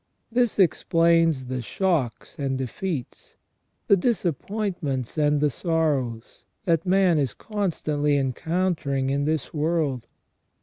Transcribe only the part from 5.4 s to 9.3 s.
sorrows, that man is constantly encountering in